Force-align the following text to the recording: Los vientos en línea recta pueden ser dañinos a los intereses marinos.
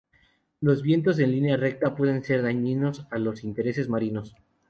Los 0.61 0.81
vientos 0.81 1.19
en 1.19 1.29
línea 1.29 1.57
recta 1.57 1.95
pueden 1.95 2.23
ser 2.23 2.41
dañinos 2.41 3.05
a 3.11 3.19
los 3.19 3.43
intereses 3.43 3.87
marinos. 3.87 4.35